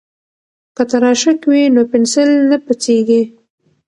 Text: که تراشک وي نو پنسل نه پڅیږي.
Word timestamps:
که 0.75 0.83
تراشک 0.89 1.39
وي 1.49 1.61
نو 1.73 1.81
پنسل 1.91 2.29
نه 2.49 2.57
پڅیږي. 2.65 3.21